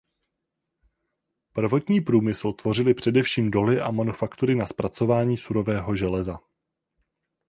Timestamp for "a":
3.81-3.91